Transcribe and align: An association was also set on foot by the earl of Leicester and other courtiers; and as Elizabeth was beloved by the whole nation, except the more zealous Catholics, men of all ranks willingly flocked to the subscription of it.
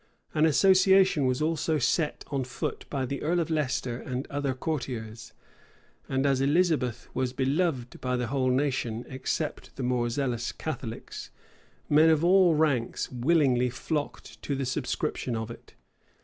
An 0.33 0.47
association 0.47 1.27
was 1.27 1.43
also 1.43 1.77
set 1.77 2.23
on 2.31 2.43
foot 2.43 2.85
by 2.89 3.05
the 3.05 3.21
earl 3.21 3.39
of 3.39 3.51
Leicester 3.51 3.97
and 3.99 4.25
other 4.31 4.55
courtiers; 4.55 5.31
and 6.09 6.25
as 6.25 6.41
Elizabeth 6.41 7.07
was 7.13 7.33
beloved 7.33 8.01
by 8.01 8.15
the 8.17 8.25
whole 8.25 8.49
nation, 8.49 9.05
except 9.07 9.75
the 9.75 9.83
more 9.83 10.09
zealous 10.09 10.51
Catholics, 10.51 11.29
men 11.87 12.09
of 12.09 12.23
all 12.25 12.55
ranks 12.55 13.11
willingly 13.11 13.69
flocked 13.69 14.41
to 14.41 14.55
the 14.55 14.65
subscription 14.65 15.35
of 15.35 15.51
it. 15.51 15.75